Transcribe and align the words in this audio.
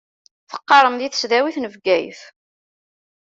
Teqqaṛem 0.49 0.95
di 0.97 1.07
tesdawit 1.09 1.57
n 1.59 1.65
Bgayet. 1.73 2.21